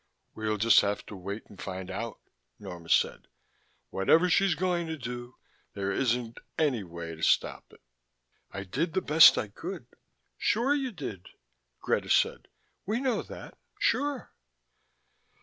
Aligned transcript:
"We'll 0.33 0.57
just 0.57 0.81
have 0.81 1.05
to 1.05 1.15
wait 1.15 1.43
and 1.45 1.61
find 1.61 1.91
out," 1.91 2.17
Norma 2.57 2.89
said. 2.89 3.27
"Whatever 3.91 4.31
she's 4.31 4.55
going 4.55 4.87
to 4.87 4.97
do, 4.97 5.35
there 5.75 5.91
isn't 5.91 6.39
any 6.57 6.83
way 6.83 7.13
to 7.13 7.21
stop 7.21 7.71
it. 7.71 7.81
I 8.49 8.63
did 8.63 8.93
the 8.95 9.01
best 9.01 9.37
I 9.37 9.47
could" 9.49 9.85
"Sure 10.49 10.73
you 10.73 10.91
did," 10.91 11.27
Greta 11.81 12.09
said. 12.09 12.47
"We 12.83 12.99
know 12.99 13.21
that. 13.21 13.59
Sure." 13.77 14.31